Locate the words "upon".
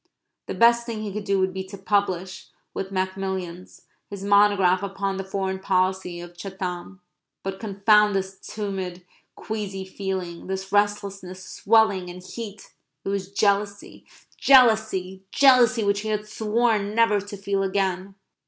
4.81-5.17